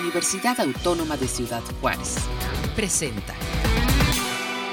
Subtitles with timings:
[0.00, 2.16] Universidad Autónoma de Ciudad Juárez.
[2.74, 3.34] Presenta.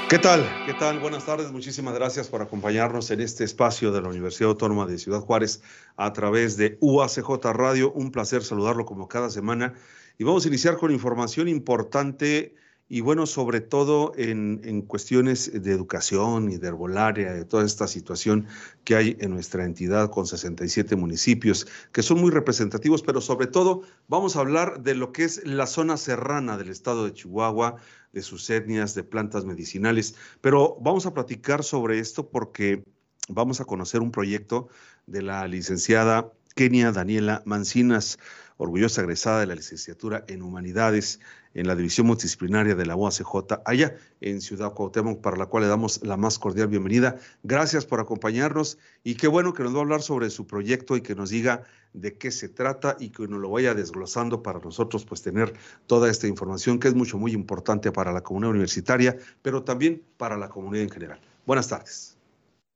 [0.08, 0.44] ¿Qué tal?
[0.66, 0.98] ¿Qué tal?
[0.98, 1.52] Buenas tardes.
[1.52, 5.62] Muchísimas gracias por acompañarnos en este espacio de la Universidad Autónoma de Ciudad Juárez
[5.96, 7.92] a través de UACJ Radio.
[7.92, 9.74] Un placer saludarlo como cada semana.
[10.18, 12.54] Y vamos a iniciar con información importante
[12.92, 18.46] y bueno, sobre todo en, cuestiones de educación y de herbolaria, de toda esta situación
[18.84, 23.80] que hay en nuestra entidad con 67 municipios, que son muy representativos, pero sobre todo
[24.08, 27.76] vamos a hablar de lo que es la zona serrana del estado de Chihuahua,
[28.12, 30.14] de sus etnias, de plantas medicinales.
[30.42, 32.84] Pero vamos a platicar sobre esto porque
[33.26, 34.68] vamos a conocer un proyecto
[35.06, 38.18] de la licenciada Kenia Daniela Mancinas
[38.56, 41.20] orgullosa egresada de la licenciatura en Humanidades
[41.54, 45.68] en la División Multidisciplinaria de la UACJ, allá en Ciudad Cuauhtémoc, para la cual le
[45.68, 47.16] damos la más cordial bienvenida.
[47.42, 51.02] Gracias por acompañarnos y qué bueno que nos va a hablar sobre su proyecto y
[51.02, 55.04] que nos diga de qué se trata y que nos lo vaya desglosando para nosotros
[55.04, 55.52] pues tener
[55.86, 60.36] toda esta información que es mucho, muy importante para la comunidad universitaria, pero también para
[60.36, 61.20] la comunidad en general.
[61.46, 62.16] Buenas tardes.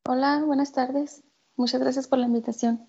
[0.04, 1.22] Hola, buenas tardes.
[1.56, 2.86] Muchas gracias por la invitación.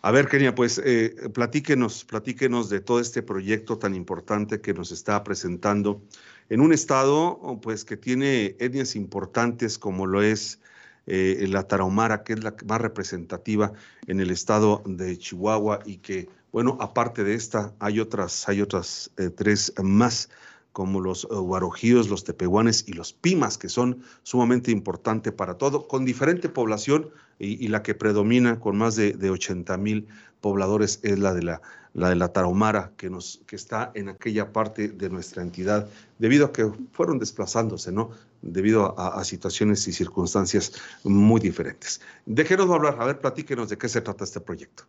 [0.00, 4.92] A ver, Kenia, pues eh, platíquenos, platíquenos de todo este proyecto tan importante que nos
[4.92, 6.00] está presentando
[6.48, 10.60] en un estado pues que tiene etnias importantes como lo es
[11.06, 13.72] eh, la Tarahumara, que es la más representativa
[14.06, 19.10] en el estado de Chihuahua y que, bueno, aparte de esta, hay otras, hay otras
[19.16, 20.30] eh, tres más
[20.70, 26.04] como los guarojíos, los tepehuanes y los pimas, que son sumamente importantes para todo, con
[26.04, 30.08] diferente población, y, la que predomina con más de, de 80 mil
[30.40, 31.62] pobladores es la de la,
[31.94, 36.46] la de la Tarahumara, que, nos, que está en aquella parte de nuestra entidad, debido
[36.46, 38.10] a que fueron desplazándose, ¿no?
[38.40, 40.72] Debido a, situaciones y circunstancias
[41.02, 42.00] muy diferentes.
[42.24, 44.84] Déjenos hablar, a ver, platíquenos de qué se trata este proyecto.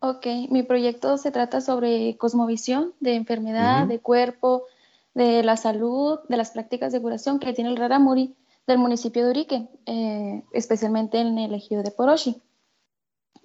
[0.00, 4.64] Ok, mi proyecto se trata sobre cosmovisión de enfermedad, de cuerpo,
[5.14, 8.34] de la salud, de las prácticas de curación que tiene el Raramuri
[8.66, 12.42] del municipio de Urique, eh, especialmente en el ejido de Poroshi.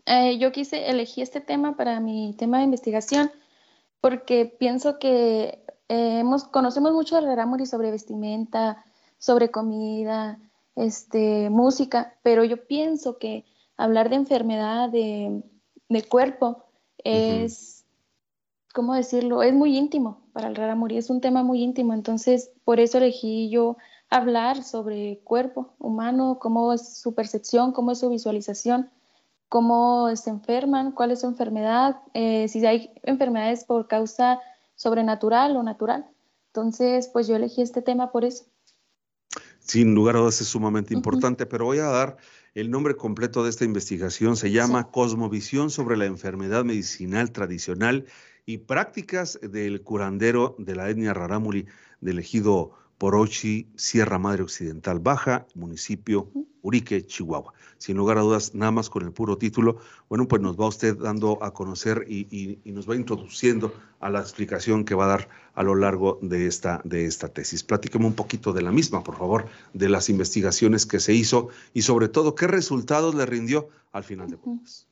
[0.05, 3.31] Eh, yo quise elegir este tema para mi tema de investigación
[4.01, 8.83] porque pienso que eh, hemos, conocemos mucho del Raramuri sobre vestimenta,
[9.19, 10.39] sobre comida,
[10.75, 13.45] este, música, pero yo pienso que
[13.77, 15.43] hablar de enfermedad de,
[16.09, 16.63] cuerpo
[17.03, 17.85] es,
[18.73, 19.43] ¿cómo decirlo?
[19.43, 23.49] Es muy íntimo para el Raramuri, es un tema muy íntimo, entonces por eso elegí
[23.49, 23.77] yo
[24.11, 28.91] hablar sobre cuerpo humano, cómo es su percepción, cómo es su visualización,
[29.47, 34.39] cómo se enferman, cuál es su enfermedad, eh, si hay enfermedades por causa
[34.75, 36.05] sobrenatural o natural.
[36.47, 38.45] Entonces, pues yo elegí este tema por eso.
[39.59, 42.17] Sin lugar a dudas es sumamente importante, pero voy a dar
[42.53, 44.35] el nombre completo de esta investigación.
[44.35, 48.07] Se llama Cosmovisión sobre la enfermedad medicinal tradicional
[48.45, 51.67] y prácticas del curandero de la etnia rarámuri
[52.01, 56.29] del ejido Porochi, Sierra Madre Occidental Baja, municipio
[56.61, 57.51] Urique, Chihuahua.
[57.79, 60.95] Sin lugar a dudas, nada más con el puro título, bueno, pues nos va usted
[60.95, 65.63] dando a conocer y, nos va introduciendo a la explicación que va a dar a
[65.63, 67.63] lo largo de esta, de esta tesis.
[67.63, 71.81] Platíqueme un poquito de la misma, por favor, de las investigaciones que se hizo y
[71.81, 74.87] sobre todo qué resultados le rindió al final de cuentas.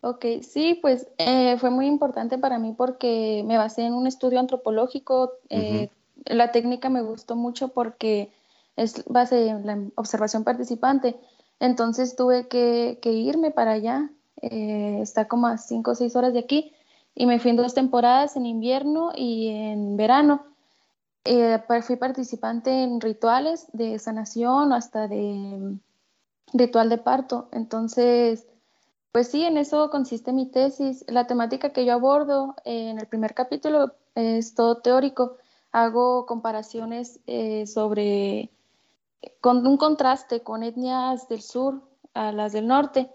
[0.00, 4.40] Ok, sí, pues eh, fue muy importante para mí porque me basé en un estudio
[4.40, 5.32] antropológico.
[5.50, 5.90] Eh,
[6.26, 8.32] la técnica me gustó mucho porque
[8.76, 11.16] es base en la observación participante.
[11.60, 14.10] Entonces tuve que, irme para allá.
[14.40, 16.72] Eh, está como a cinco o seis horas de aquí.
[17.14, 20.46] Y me fui en dos temporadas, en invierno y en verano.
[21.24, 25.76] Eh, fui participante en rituales de sanación hasta de
[26.52, 27.48] ritual de parto.
[27.52, 28.46] Entonces,
[29.12, 31.04] pues sí, en eso consiste mi tesis.
[31.06, 35.36] La temática que yo abordo en el primer capítulo es todo teórico
[35.72, 38.50] hago comparaciones eh, sobre,
[39.40, 41.82] con un contraste con etnias del sur
[42.14, 43.10] a las del norte.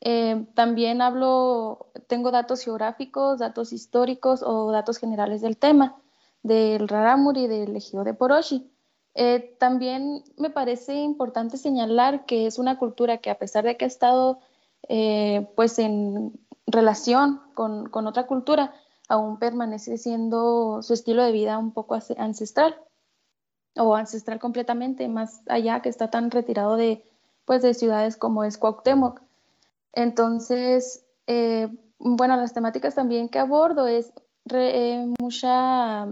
[0.00, 5.96] Eh, también hablo, tengo datos geográficos, datos históricos o datos generales del tema,
[6.42, 8.70] del Raramuri y del ejido de Poroshi.
[9.14, 13.84] Eh, también me parece importante señalar que es una cultura que a pesar de que
[13.84, 14.38] ha estado
[15.56, 16.38] pues en
[16.68, 18.72] relación con, con otra cultura,
[19.08, 22.76] aún permanece siendo su estilo de vida un poco ancestral
[23.76, 27.04] o ancestral completamente, más allá que está tan retirado de,
[27.44, 29.20] pues, de ciudades como es Cuauhtémoc.
[29.92, 31.68] Entonces, eh,
[31.98, 34.12] bueno, las temáticas también que abordo es
[34.52, 36.06] eh, mucha,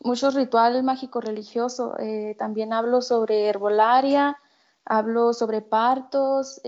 [0.00, 1.94] mucho ritual mágico religioso.
[1.98, 4.38] Eh, también hablo sobre herbolaria,
[4.84, 6.60] hablo sobre partos,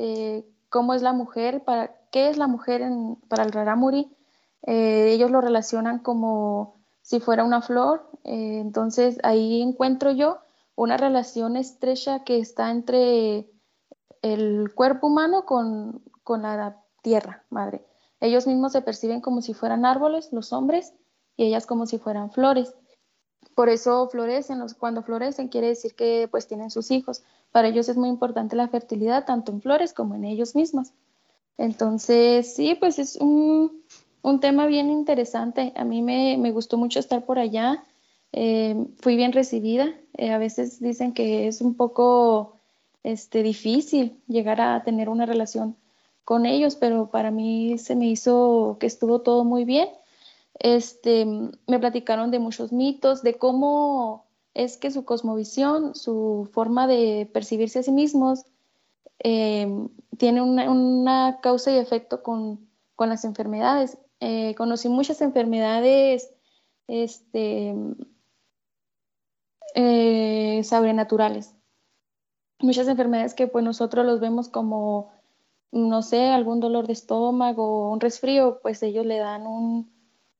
[0.68, 2.82] cómo es la mujer, para, qué es la mujer
[3.28, 4.14] para el Raramuri,
[4.66, 8.10] eh, ellos lo relacionan como si fuera una flor.
[8.24, 10.38] Eh, entonces ahí encuentro yo
[10.74, 13.50] una relación estrecha que está entre
[14.22, 17.84] el cuerpo humano con, con la tierra, madre.
[18.20, 20.94] Ellos mismos se perciben como si fueran árboles, los hombres,
[21.36, 22.74] y ellas como si fueran flores.
[23.54, 27.22] Por eso florecen, cuando florecen quiere decir que pues tienen sus hijos.
[27.52, 30.92] Para ellos es muy importante la fertilidad, tanto en flores como en ellos mismos.
[31.56, 33.84] Entonces, sí, pues es un,
[34.24, 35.74] un tema bien interesante.
[35.76, 37.84] A mí me, gustó mucho estar por allá.
[38.32, 39.94] Eh, fui bien recibida.
[40.16, 42.56] Eh, a veces dicen que es un poco
[43.02, 45.76] este, difícil llegar a tener una relación
[46.24, 49.90] con ellos, pero para mí se me hizo que estuvo todo muy bien.
[50.58, 54.24] Este, me platicaron de muchos mitos, de cómo
[54.54, 58.46] es que su cosmovisión, su forma de percibirse a sí mismos,
[59.18, 59.68] eh,
[60.16, 63.98] tiene una, causa y efecto con las enfermedades.
[64.26, 66.32] Eh, conocí muchas enfermedades
[66.88, 67.74] este,
[69.74, 71.54] eh, sobrenaturales.
[72.58, 75.12] Muchas enfermedades que pues nosotros los vemos como,
[75.72, 79.92] no sé, algún dolor de estómago, un resfrío, pues ellos le dan un,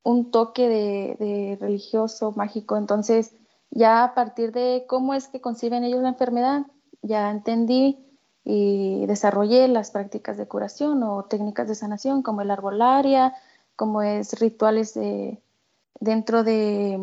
[0.02, 2.78] un toque de, de, religioso, mágico.
[2.78, 3.36] Entonces,
[3.70, 6.62] ya a partir de cómo es que conciben ellos la enfermedad,
[7.02, 7.98] ya entendí
[8.44, 13.34] y desarrollé las prácticas de curación o técnicas de sanación como el arbolaria,
[13.76, 15.40] como es rituales de,
[16.00, 16.98] dentro de,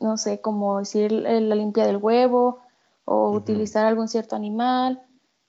[0.00, 2.60] no sé, como decir la limpia del huevo
[3.04, 5.02] o utilizar algún cierto animal.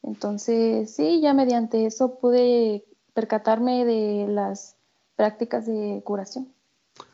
[0.04, 2.84] Entonces, sí, ya mediante eso pude
[3.14, 4.76] percatarme de las
[5.16, 6.54] prácticas de curación.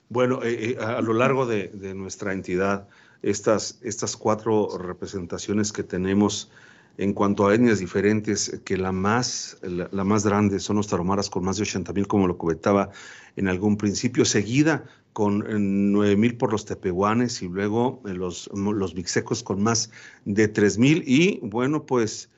[0.09, 2.87] Bueno, eh, eh, a lo largo de, nuestra entidad,
[3.21, 6.51] estas, estas cuatro representaciones que tenemos
[6.97, 11.43] en cuanto a etnias diferentes, que la más, la, más grande son los taromaras con
[11.43, 12.91] más de 80 mil, como lo comentaba
[13.35, 15.43] en algún principio, seguida con
[15.91, 19.91] 9 mil por los tepehuanes y luego los, los mixecos con más
[20.25, 21.03] de 3 mil.
[21.05, 22.29] Y bueno, pues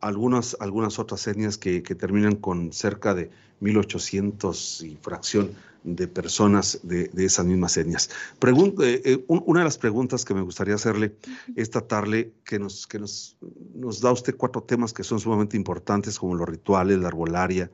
[0.00, 3.30] algunas, algunas otras etnias que, que terminan con cerca de
[3.60, 5.52] 1800 y fracción
[5.84, 8.10] de personas de, esas mismas etnias.
[8.40, 11.16] Eh, eh, una de las preguntas que me gustaría hacerle
[11.56, 13.36] es tratarle que, nos, que nos,
[13.74, 17.70] nos da usted cuatro temas que son sumamente importantes, como los rituales, la arbolaria,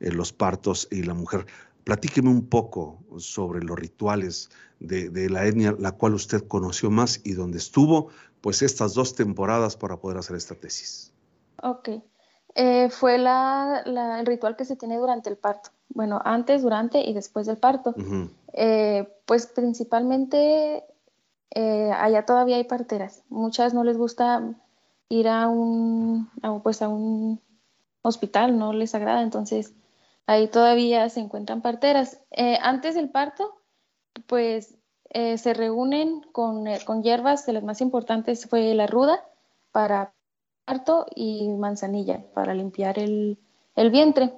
[0.00, 1.46] eh, los partos y la mujer.
[1.84, 4.50] Platíqueme un poco sobre los rituales
[4.80, 8.08] de, de, la etnia, la cual usted conoció más y donde estuvo,
[8.40, 11.12] pues estas dos temporadas para poder hacer esta tesis.
[11.62, 11.88] Ok.
[12.90, 17.46] Fue la, el ritual que se tiene durante el parto bueno, antes, durante y después
[17.46, 17.94] del parto.
[18.52, 20.84] Eh, pues principalmente
[21.50, 23.22] eh, allá todavía hay parteras.
[23.28, 24.54] Muchas no les gusta
[25.08, 26.30] ir a un,
[26.62, 27.40] pues a un
[28.02, 29.74] hospital, no les agrada, entonces
[30.26, 32.20] ahí todavía se encuentran parteras.
[32.30, 33.54] Eh, antes del parto,
[34.26, 34.74] pues
[35.14, 39.22] se reúnen con, con, hierbas, de las más importantes fue la ruda
[39.70, 40.14] para
[41.14, 43.38] y manzanilla para limpiar el,
[43.76, 44.32] el vientre.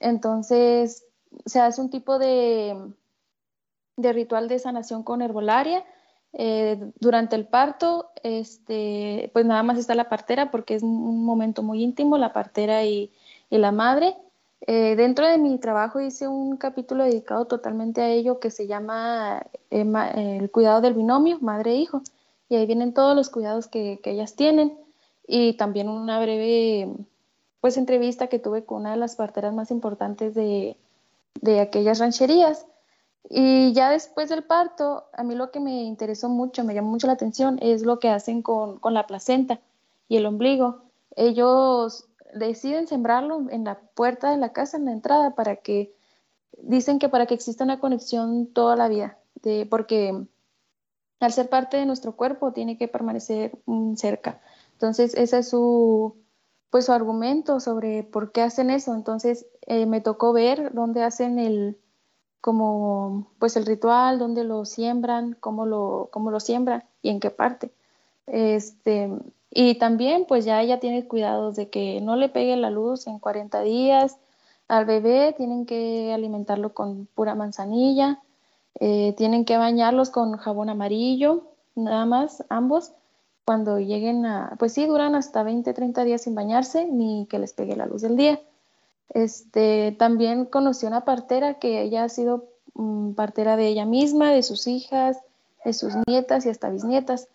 [0.00, 1.04] Entonces,
[1.44, 2.76] se hace un tipo de,
[3.96, 5.84] de ritual de sanación con herbolaria.
[6.32, 11.62] Eh, durante el parto, este, pues nada más está la partera porque es un momento
[11.62, 13.12] muy íntimo, la partera y,
[13.50, 14.16] la madre.
[14.66, 19.42] Eh, dentro de mi trabajo hice un capítulo dedicado totalmente a ello que se llama
[19.70, 22.02] eh, el cuidado del binomio, madre e hijo.
[22.48, 24.76] Y ahí vienen todos los cuidados que, que ellas tienen
[25.28, 26.88] y también una breve
[27.60, 30.76] pues entrevista que tuve con una de las parteras más importantes de,
[31.40, 32.66] de aquellas rancherías.
[33.28, 37.06] Y ya después del parto, a mí lo que me interesó mucho, me llamó mucho
[37.06, 39.60] la atención, es lo que hacen con, con la placenta
[40.08, 40.82] y el ombligo.
[41.14, 45.94] Ellos deciden sembrarlo en la puerta de la casa, en la entrada, para que,
[46.62, 50.26] dicen que para que exista una conexión toda la vida, de, porque
[51.20, 54.40] al ser parte de nuestro cuerpo tiene que permanecer mm, cerca.
[54.78, 56.14] Entonces, ese es su,
[56.70, 58.94] pues su argumento sobre por qué hacen eso.
[58.94, 61.76] Entonces eh, me tocó ver dónde hacen el
[62.40, 67.30] como pues el ritual, dónde lo siembran, cómo lo, cómo lo siembran y en qué
[67.30, 67.72] parte.
[68.28, 69.10] Este,
[69.50, 73.18] y también pues ya ella tiene cuidados de que no le pegue la luz en
[73.18, 74.16] 40 días.
[74.68, 78.22] Al bebé tienen que alimentarlo con pura manzanilla,
[78.78, 82.92] eh, tienen que bañarlos con jabón amarillo, nada más, ambos
[83.48, 87.54] cuando lleguen a, pues sí, duran hasta 20, 30 días sin bañarse ni que les
[87.54, 88.38] pegue la luz del día.
[89.08, 94.42] Este, también conocí una partera que ella ha sido mm, partera de ella misma, de
[94.42, 95.16] sus hijas,
[95.64, 97.28] de sus nietas y hasta bisnietas.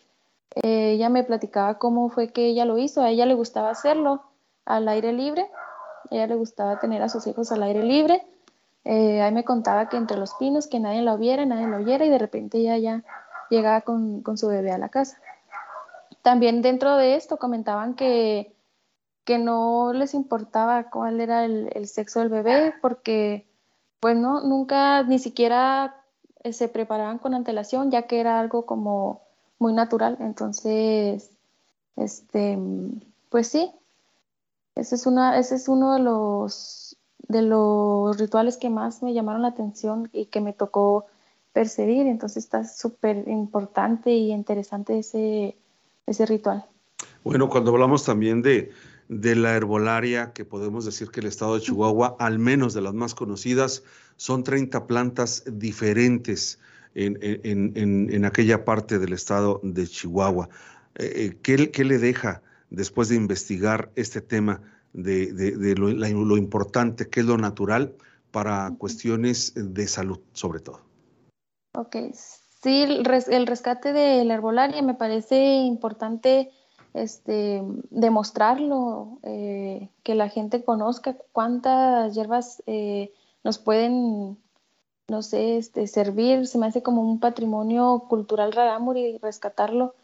[0.53, 3.01] Eh, ella me platicaba cómo fue que ella lo hizo.
[3.01, 4.21] A ella le gustaba hacerlo
[4.65, 5.49] al aire libre.
[6.11, 8.23] A ella le gustaba tener a sus hijos al aire libre.
[8.85, 12.05] Eh, ahí me contaba que entre los pinos, que nadie la viera, nadie lo viera
[12.05, 13.03] y de repente ella ya
[13.49, 15.17] llegaba con, con su bebé a la casa.
[16.23, 18.55] También dentro de esto comentaban que,
[19.25, 23.45] que no les importaba cuál era el, sexo del bebé porque
[23.99, 26.01] pues no, nunca ni siquiera
[26.43, 29.21] eh, se preparaban con antelación ya que era algo como
[29.59, 30.17] muy natural.
[30.21, 31.29] Entonces,
[31.97, 32.57] este,
[33.29, 33.71] pues sí,
[34.75, 39.41] ese es, una, ese es uno de los, de los rituales que más me llamaron
[39.41, 41.05] la atención y que me tocó
[41.51, 42.07] percibir.
[42.07, 45.57] Entonces está súper importante y interesante ese,
[46.05, 46.65] ese ritual.
[47.23, 48.71] Bueno, cuando hablamos también de,
[49.07, 52.93] de la herbolaria, que podemos decir que el estado de Chihuahua, al menos de las
[52.93, 53.83] más conocidas,
[54.17, 56.59] son 30 plantas diferentes
[56.95, 60.49] en, en, en, en aquella parte del estado de Chihuahua.
[60.95, 64.61] Eh, eh ¿qué, ¿qué, le deja después de investigar este tema
[64.93, 67.95] de, de, de lo, la, lo, importante que es lo natural
[68.31, 70.81] para cuestiones de salud, sobre todo?
[71.75, 71.95] Ok,
[72.63, 76.51] sí, el, res, el rescate de la herbolaria me parece importante
[76.93, 83.11] este, demostrarlo, eh, que la gente conozca cuántas hierbas eh,
[83.43, 84.37] nos pueden,
[85.07, 86.47] no sé, este, servir.
[86.47, 89.95] Se me hace como un patrimonio cultural rarámuri rescatarlo.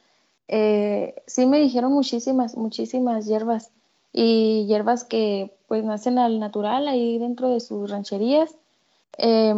[0.47, 3.71] Eh, sí me dijeron muchísimas, muchísimas hierbas
[4.11, 8.55] y hierbas que pues nacen al natural ahí dentro de sus rancherías.
[9.17, 9.53] Eh,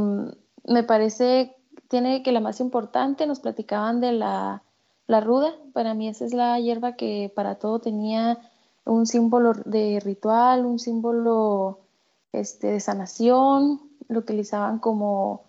[0.65, 1.55] me parece,
[1.91, 4.63] tiene que la más importante, nos platicaban de la,
[5.07, 8.39] la ruda, para mí esa es la hierba que para todo tenía
[8.85, 11.79] un símbolo de ritual, un símbolo
[12.31, 15.43] este, de sanación, lo utilizaban como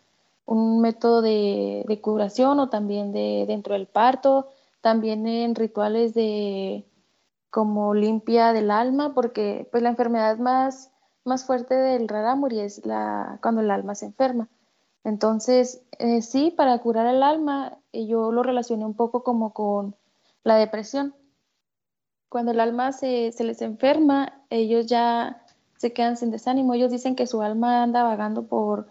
[0.44, 4.49] un método de, de curación o también de dentro del parto
[4.80, 6.84] también en rituales de
[7.50, 10.90] como limpia del alma, porque pues la enfermedad más,
[11.25, 14.49] más fuerte del rarámuri es la, cuando el alma se enferma.
[15.04, 19.97] Entonces, eh, sí, para curar el alma, eh, yo lo relacioné un poco como con
[20.44, 21.14] la depresión.
[22.28, 25.44] Cuando el alma se, se les enferma, ellos ya
[25.76, 26.75] se quedan sin desánimo.
[26.75, 28.87] Ellos dicen que su alma anda vagando por,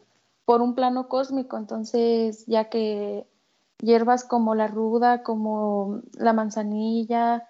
[0.45, 3.25] por un plano cósmico, entonces ya que
[3.79, 7.47] hierbas como la ruda, como la manzanilla,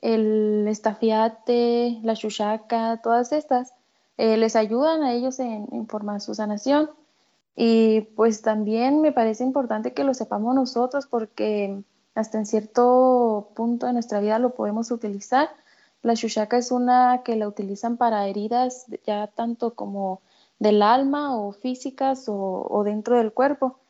[0.00, 3.74] el estafiate, la chuchaca, todas estas,
[4.16, 6.90] eh, les ayudan a ellos en, en formar su sanación.
[7.60, 11.82] Y pues también me parece importante que lo sepamos nosotros porque
[12.14, 15.48] hasta en cierto punto de nuestra vida lo podemos utilizar.
[16.02, 20.22] La chuchaca es una que la utilizan para heridas ya tanto como
[20.60, 23.80] del alma o físicas o, dentro del cuerpo.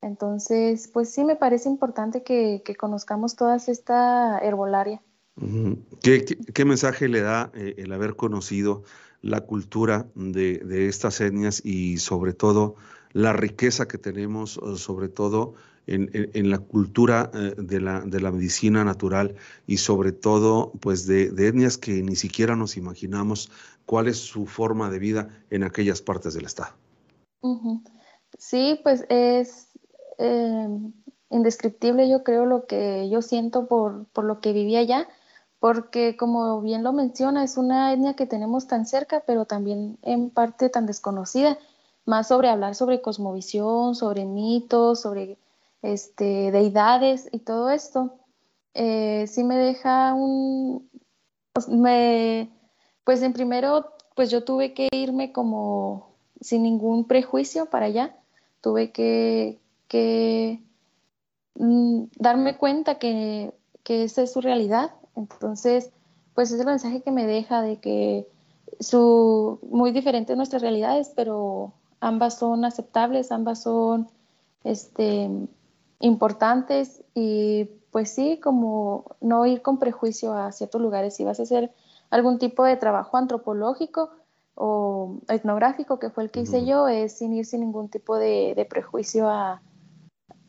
[0.00, 5.02] Entonces, pues sí me parece importante que, que conozcamos toda esta herbolaria.
[6.02, 8.84] ¿Qué, qué, qué mensaje le da eh, el haber conocido
[9.20, 12.76] la cultura de, de, estas etnias y sobre todo
[13.18, 15.54] la riqueza que tenemos, sobre todo
[15.88, 19.34] en, en, la cultura eh, de, la, de, la, medicina natural
[19.66, 23.50] y sobre todo pues de, etnias que ni siquiera nos imaginamos
[23.86, 26.74] cuál es su forma de vida en aquellas partes del estado?
[28.38, 29.66] Sí, pues es
[30.18, 30.68] eh,
[31.30, 35.08] indescriptible, yo creo, lo que yo siento por, por lo que viví allá,
[35.58, 40.30] porque como bien lo menciona, es una etnia que tenemos tan cerca, pero también en
[40.30, 41.58] parte tan desconocida,
[42.08, 45.36] más sobre hablar sobre cosmovisión, sobre mitos, sobre
[45.82, 48.14] este, deidades y todo esto,
[48.72, 50.88] eh, sí me deja un,
[51.52, 52.48] pues, me,
[53.04, 58.16] pues en primero, pues yo tuve que irme como sin ningún prejuicio para allá,
[58.62, 60.62] tuve que, que
[61.56, 63.52] mm, darme cuenta que,
[63.84, 64.92] que, esa es su realidad.
[65.14, 65.90] Entonces,
[66.34, 68.26] pues es el mensaje que me deja de que
[68.80, 74.08] su muy diferentes nuestras realidades, pero ambas son aceptables, ambas son
[74.64, 75.30] este,
[76.00, 81.16] importantes y pues sí, como no ir con prejuicio a ciertos lugares.
[81.16, 81.72] Si vas a hacer
[82.10, 84.10] algún tipo de trabajo antropológico
[84.54, 88.54] o etnográfico, que fue el que hice yo, es sin ir sin ningún tipo de,
[88.54, 89.62] de prejuicio a,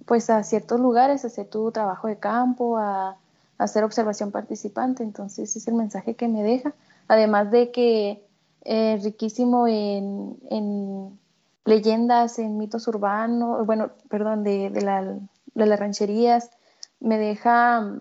[0.06, 3.18] pues a ciertos lugares, hacer tu trabajo de campo, a, a,
[3.58, 5.04] hacer observación participante.
[5.04, 6.74] Entonces es el mensaje que me deja.
[7.08, 8.24] Además de que
[8.62, 11.20] es eh, riquísimo en, en,
[11.70, 16.50] leyendas, en mitos urbanos, bueno, perdón, de, de, la, de las rancherías,
[17.00, 18.00] me deja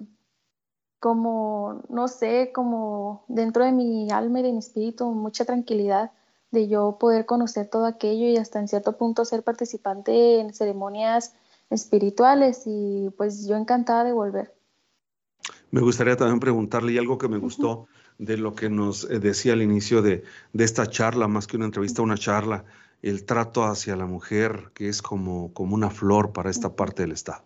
[0.99, 6.11] como, no sé, como dentro de mi alma y de mi espíritu, mucha tranquilidad
[6.51, 11.35] de yo poder conocer todo aquello y hasta en cierto punto ser participante en ceremonias
[11.71, 14.55] espirituales y pues yo encantada de volver.
[15.71, 19.53] Me gustaría también preguntarle y algo que me gustó de lo que nos eh, decía
[19.53, 22.65] al inicio de, de, esta charla, más que una entrevista, una charla,
[23.03, 27.13] el trato hacia la mujer, que es como, como una flor para esta parte del
[27.13, 27.43] Estado.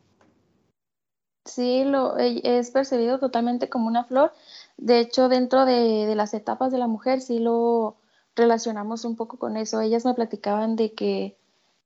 [1.44, 4.32] Sí, lo, e, es percibido totalmente como una flor.
[4.76, 7.96] De hecho, dentro de, de, las etapas de la mujer sí lo
[8.36, 9.80] relacionamos un poco con eso.
[9.80, 11.36] Ellas me platicaban de que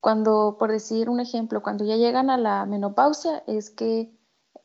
[0.01, 4.13] cuando, por decir un ejemplo, cuando ya llegan a la menopausia, es que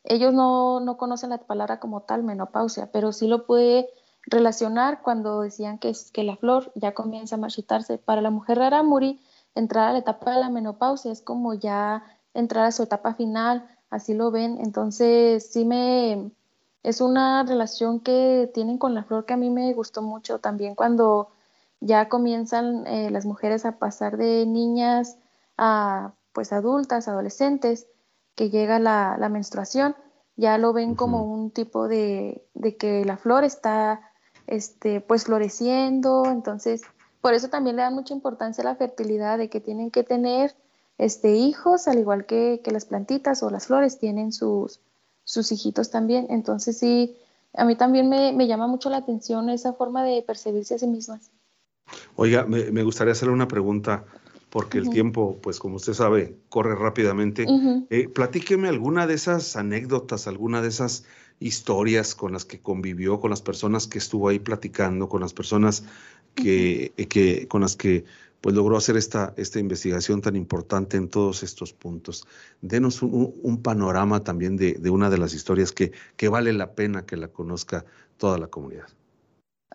[0.04, 3.88] ellos no, no conocen la palabra como tal, menopausia, pero sí lo puede
[4.26, 7.98] relacionar cuando decían que, que la flor ya comienza a marchitarse.
[7.98, 9.20] Para la mujer rara muri,
[9.54, 13.68] entrar a la etapa de la menopausia es como ya entrar a su etapa final,
[13.90, 14.58] así lo ven.
[14.60, 16.32] Entonces, sí me
[16.82, 20.74] es una relación que tienen con la flor que a mí me gustó mucho también
[20.74, 21.28] cuando
[21.80, 25.18] ya comienzan eh, las mujeres a pasar de niñas
[25.56, 27.86] a pues adultas, adolescentes,
[28.34, 29.94] que llega la, la menstruación,
[30.36, 34.11] ya lo ven como un tipo de, de, que la flor está
[34.46, 36.82] este, pues floreciendo, entonces
[37.20, 40.54] por eso también le dan mucha importancia a la fertilidad, de que tienen que tener
[40.98, 44.80] este, hijos, al igual que, que las plantitas o las flores tienen sus,
[45.24, 47.16] sus hijitos también, entonces sí,
[47.54, 50.86] a mí también me, me llama mucho la atención esa forma de percibirse a sí
[50.86, 51.30] mismas.
[52.16, 54.04] Oiga, me, me gustaría hacerle una pregunta
[54.52, 57.46] porque el tiempo, pues como usted sabe, corre rápidamente.
[57.88, 61.04] eh, platíqueme alguna de esas anécdotas, alguna de esas
[61.46, 65.84] historias con las que convivió, con las personas que estuvo ahí platicando, con las personas
[66.34, 68.04] que, que con las que
[68.40, 72.26] pues logró hacer esta, esta investigación tan importante en todos estos puntos.
[72.60, 76.72] Denos un, un panorama también de, de, una de las historias que, que vale la
[76.74, 77.84] pena que la conozca
[78.16, 78.88] toda la comunidad.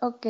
[0.02, 0.26] Ok.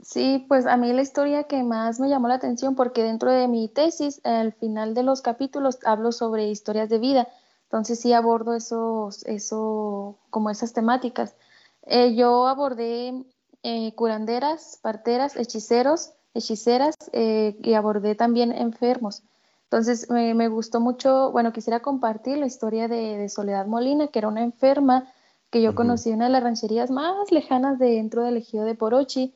[0.00, 3.48] Sí, pues a mí la historia que más me llamó la atención, porque dentro de
[3.48, 7.28] mi tesis, al final de los capítulos, hablo sobre historias de vida.
[7.74, 11.34] Entonces sí abordo esos, eso, como esas temáticas.
[11.82, 13.24] Eh, yo abordé
[13.64, 19.24] eh, curanderas, parteras, hechiceros, hechiceras eh, y abordé también enfermos.
[19.64, 24.28] Entonces me, gustó mucho, bueno, quisiera compartir la historia de, de, Soledad Molina, que era
[24.28, 25.12] una enferma
[25.50, 28.76] que yo conocí en una de las rancherías más lejanas de dentro del ejido de
[28.76, 29.34] Porochi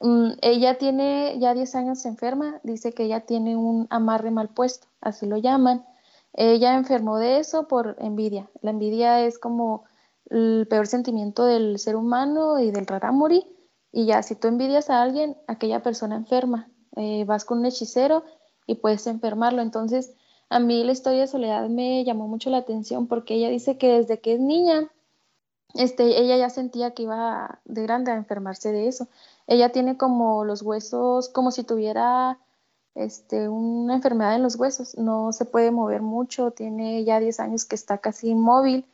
[0.00, 4.86] Mm, ella tiene ya 10 años enferma, dice que ella tiene un amarre mal puesto,
[5.00, 5.84] así lo llaman.
[6.34, 8.50] Ella enfermó de eso por envidia.
[8.60, 9.84] La envidia es como
[10.30, 13.46] el peor sentimiento del ser humano y del rarámuri.
[13.92, 16.68] Y ya, si tú envidias a alguien, aquella persona enferma.
[16.96, 18.24] Eh, vas con un hechicero
[18.66, 19.62] y puedes enfermarlo.
[19.62, 20.14] Entonces,
[20.48, 23.88] a mí la historia de Soledad me llamó mucho la atención porque ella dice que
[23.88, 24.90] desde que es niña,
[25.74, 29.08] este, ella ya sentía que iba de grande a enfermarse de eso.
[29.46, 32.38] Ella tiene como los huesos, como si tuviera
[32.94, 37.64] este, una enfermedad en los huesos, no se puede mover mucho, tiene ya 10 años
[37.64, 38.86] que está casi inmóvil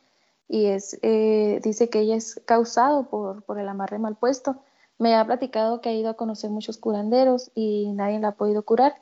[0.47, 4.57] y es, eh, dice que ella es causado por, por el amarre mal puesto.
[4.97, 8.63] Me ha platicado que ha ido a conocer muchos curanderos y nadie la ha podido
[8.63, 9.01] curar.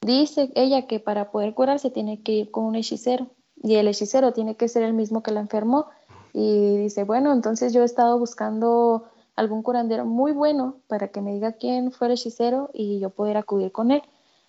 [0.00, 3.28] Dice ella que para poder curarse tiene que ir con un hechicero
[3.62, 5.86] y el hechicero tiene que ser el mismo que la enfermó.
[6.32, 11.32] Y dice, bueno, entonces yo he estado buscando algún curandero muy bueno para que me
[11.32, 14.02] diga quién fue el hechicero y yo poder acudir con él.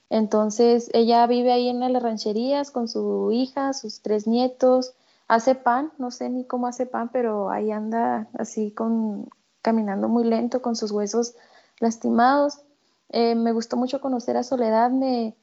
[0.10, 4.94] Entonces ella vive ahí en las rancherías con su hija, sus tres nietos,
[5.28, 9.30] hace pan, no sé ni cómo hace pan, pero ahí anda así con
[9.62, 11.36] caminando muy lento con sus huesos
[11.80, 12.60] lastimados.
[13.10, 15.36] Eh, me gustó mucho conocer a Soledad, me,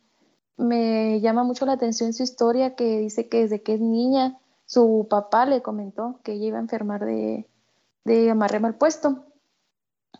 [0.57, 5.07] me llama mucho la atención su historia que dice que desde que es niña su
[5.09, 7.49] papá le comentó que ella iba a enfermar de,
[8.05, 9.27] de amarre mal puesto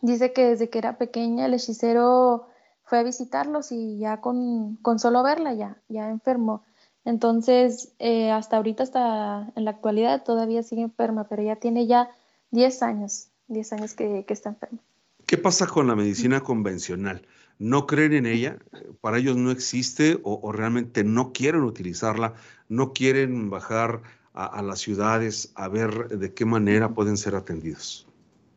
[0.01, 2.47] Dice que desde que era pequeña el hechicero
[2.87, 6.63] fue a visitarlos y ya con, con solo verla ya, ya enfermó.
[7.03, 12.09] Entonces, eh, hasta ahorita, hasta en la actualidad, todavía sigue enferma, pero ya tiene ya
[12.51, 14.79] 10 años, 10 años que, que está enferma.
[15.25, 17.27] ¿Qué pasa con la medicina convencional?
[17.59, 18.57] ¿No creen en ella?
[19.01, 22.35] ¿Para ellos no existe o, realmente no quieren utilizarla?
[22.69, 24.01] ¿No quieren bajar
[24.33, 28.06] a las ciudades a ver de qué manera pueden ser atendidos?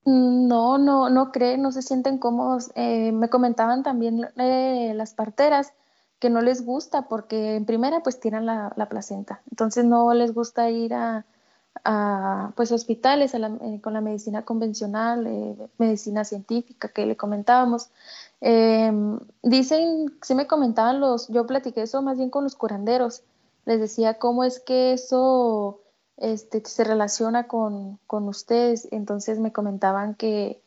[0.06, 2.70] No, no, no creen, no se sienten cómodos.
[2.74, 5.72] Eh, me comentaban también eh, las parteras
[6.18, 10.34] que no les gusta porque en primera pues tiran la, la placenta, entonces no les
[10.34, 11.24] gusta ir a,
[11.84, 17.16] a pues hospitales a la, eh, con la medicina convencional, eh, medicina científica que le
[17.16, 17.90] comentábamos.
[19.42, 23.22] Dicen, sí me comentaban los, yo platiqué eso más bien con los curanderos,
[23.66, 25.80] les decía cómo es que eso
[26.20, 28.88] este, se relaciona con, con, ustedes.
[28.92, 30.62] Entonces me comentaban que,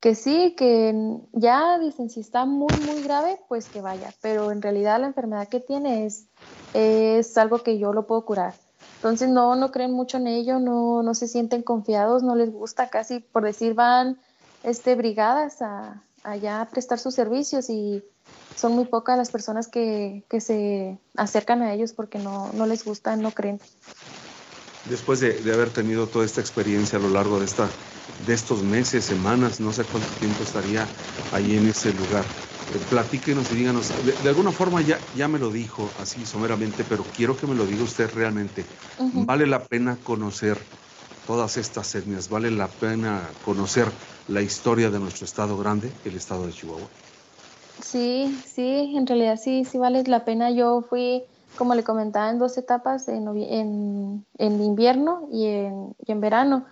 [0.00, 4.12] que sí, que ya dicen, si está muy, muy grave, pues que vaya.
[4.20, 6.26] Pero en realidad la enfermedad que tiene es,
[6.74, 8.54] es algo que yo lo puedo curar.
[8.96, 12.88] Entonces no, no creen mucho en ello, no, no se sienten confiados, no les gusta
[12.88, 14.18] casi, por decir, van
[14.64, 18.02] este, brigadas a, allá a prestar sus servicios y
[18.56, 23.30] son muy pocas las personas que, se acercan a ellos porque no, les gusta, no
[23.30, 23.60] creen.
[24.86, 27.74] Después de, haber tenido toda esta experiencia a lo largo de, esta,
[28.18, 30.92] de estos meses, semanas, no sé cuánto tiempo estaría
[31.30, 32.32] ahí en ese lugar,
[32.68, 37.10] eh, platíquenos y díganos, de, alguna forma ya, ya me lo dijo así someramente, pero
[37.10, 38.68] quiero que me lo diga usted realmente.
[39.12, 40.68] ¿Vale la pena conocer
[41.24, 42.28] todas estas etnias?
[42.28, 43.92] ¿Vale la pena conocer
[44.26, 46.90] la historia de nuestro estado grande, el estado de Chihuahua?
[47.78, 50.50] Sí, sí, en realidad sí, sí vale la pena.
[50.50, 51.24] Yo fui,
[51.56, 53.26] como le comentaba, en dos etapas, en,
[54.38, 56.66] en, invierno y en, y en verano.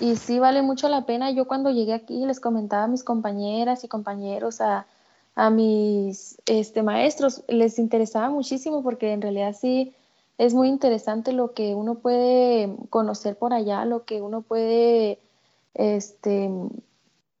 [0.00, 1.30] Y sí vale mucho la pena.
[1.30, 4.86] Yo cuando llegué aquí les comentaba a mis compañeras y compañeros, a,
[5.34, 9.94] a mis este, maestros, les interesaba muchísimo porque en realidad sí
[10.38, 15.18] es muy interesante lo que uno puede conocer por allá, lo que uno puede
[15.74, 16.50] este,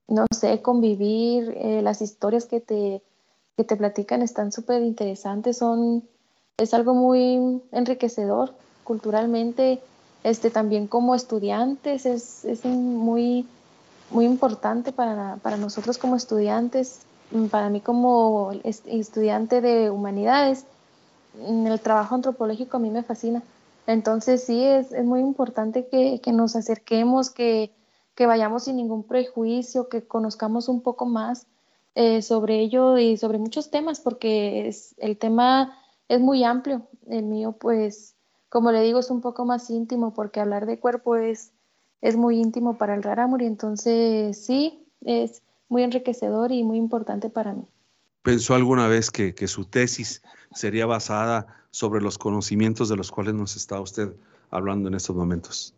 [0.08, 3.02] no sé, convivir, eh, las historias que te,
[3.56, 6.04] que te platican están súper interesantes, son,
[6.58, 9.80] es algo muy enriquecedor culturalmente,
[10.24, 13.46] este, también como estudiantes, es, es muy,
[14.10, 17.00] muy importante para, para, nosotros como estudiantes,
[17.50, 20.64] para mí como estudiante de humanidades,
[21.46, 23.42] el trabajo antropológico a mí me fascina.
[23.86, 27.70] Entonces sí, es, es muy importante que, que nos acerquemos, que,
[28.14, 31.46] que vayamos sin ningún prejuicio, que conozcamos un poco más
[31.94, 35.76] eh, sobre ello y sobre muchos temas, porque es, el tema
[36.08, 36.88] es muy amplio.
[37.08, 38.14] El mío, pues,
[38.48, 41.52] como le digo, es un poco más íntimo, porque hablar de cuerpo es,
[42.00, 47.52] es muy íntimo para el Rarámuri, entonces sí, es muy enriquecedor y muy importante para
[47.52, 47.66] mí.
[48.22, 53.34] ¿Pensó alguna vez que, que su tesis sería basada sobre los conocimientos de los cuales
[53.34, 54.16] nos está usted
[54.50, 55.74] hablando en estos momentos?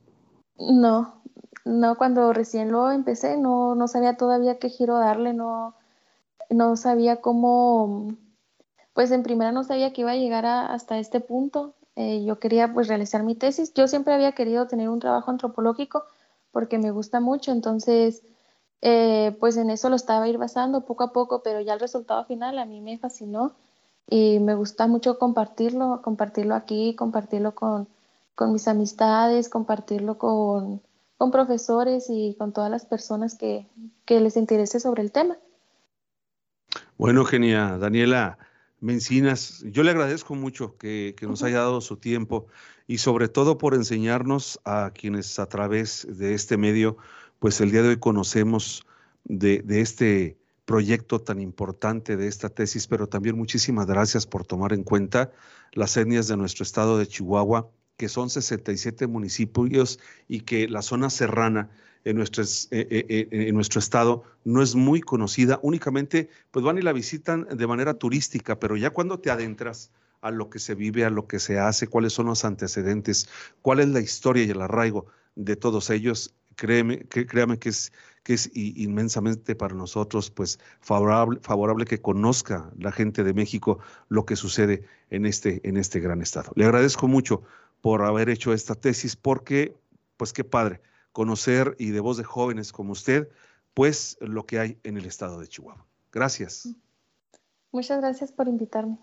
[0.57, 1.23] No,
[1.65, 5.75] no, cuando recién lo empecé, no, no sabía todavía qué giro darle, no,
[6.51, 8.17] no sabía cómo,
[8.99, 11.73] pues en primera no sabía que iba a llegar hasta este punto.
[11.95, 13.73] Eh, yo quería pues realizar mi tesis.
[13.73, 16.03] Yo siempre había querido tener un trabajo antropológico
[16.51, 18.25] porque me gusta mucho, entonces
[18.83, 22.25] eh, pues en eso lo estaba ir basando poco a poco, pero ya el resultado
[22.25, 23.53] final a mí me fascinó
[24.11, 27.87] y me gusta mucho compartirlo, compartirlo aquí, compartirlo con,
[28.51, 30.83] mis amistades, compartirlo con,
[31.31, 33.65] profesores y con todas las personas que,
[34.09, 35.37] les interese sobre el tema.
[36.97, 38.39] Bueno, genia, Daniela
[38.81, 42.47] Mencinas, yo le agradezco mucho que, nos haya dado su tiempo
[42.87, 46.97] y sobre todo por enseñarnos a quienes a través de este medio,
[47.39, 48.87] pues el día de hoy conocemos
[49.25, 54.73] de, de este proyecto tan importante, de esta tesis, pero también muchísimas gracias por tomar
[54.73, 55.33] en cuenta
[55.73, 61.11] las etnias de nuestro estado de Chihuahua que son 67 municipios y que la zona
[61.11, 61.71] serrana
[62.05, 66.79] en nuestro, eh, eh, eh, en nuestro estado no es muy conocida, únicamente pues van
[66.79, 70.75] y la visitan de manera turística, pero ya cuando te adentras a lo que se
[70.75, 73.29] vive, a lo que se hace, cuáles son los antecedentes,
[73.63, 75.07] cuál es la historia y el arraigo
[75.37, 77.93] de todos ellos, créeme, que, créame que es,
[78.25, 84.27] que es inmensamente para nosotros pues favorable, favorable que conozca la gente de México lo
[84.27, 86.53] que sucede en este, en este gran estado.
[86.57, 87.43] Le agradezco mucho
[87.81, 89.77] por haber hecho esta tesis, porque,
[90.17, 90.81] pues qué padre,
[91.19, 93.29] conocer y de voz de jóvenes como usted,
[93.75, 95.85] pues lo que hay en el estado de Chihuahua.
[96.13, 96.69] Gracias.
[97.73, 99.01] Muchas gracias por invitarme.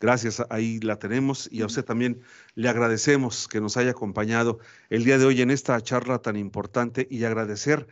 [0.00, 2.22] Gracias, ahí la tenemos y a usted también
[2.54, 7.06] le agradecemos que nos haya acompañado el día de hoy en esta charla tan importante
[7.10, 7.86] y agradecer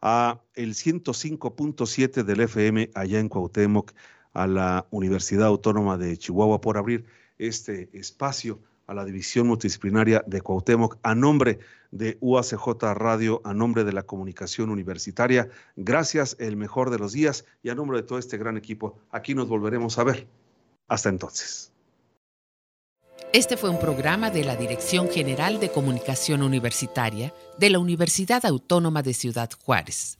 [0.00, 3.92] a el 105.7 del FM allá en Cuauhtémoc,
[4.32, 7.04] a la Universidad Autónoma de Chihuahua por abrir
[7.36, 11.60] este espacio a la División Multidisciplinaria de Cuauhtémoc, a nombre
[11.92, 15.48] de UACJ Radio, a nombre de la comunicación universitaria.
[15.76, 18.98] Gracias, el mejor de los días y a nombre de todo este gran equipo.
[19.12, 20.26] Aquí nos volveremos a ver.
[20.88, 21.72] Hasta entonces.
[23.32, 29.02] Este fue un programa de la Dirección General de Comunicación Universitaria de la Universidad Autónoma
[29.02, 30.19] de Ciudad Juárez.